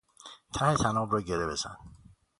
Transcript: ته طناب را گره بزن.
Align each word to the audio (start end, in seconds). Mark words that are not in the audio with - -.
ته 0.53 0.65
طناب 0.81 1.13
را 1.13 1.21
گره 1.27 1.47
بزن. 1.47 1.77